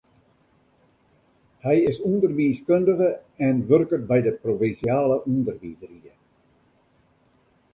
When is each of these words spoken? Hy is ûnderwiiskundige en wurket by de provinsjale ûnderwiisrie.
Hy 1.63 1.75
is 1.89 1.97
ûnderwiiskundige 2.09 3.09
en 3.47 3.55
wurket 3.67 4.03
by 4.09 4.19
de 4.25 4.33
provinsjale 4.43 5.17
ûnderwiisrie. 5.31 6.13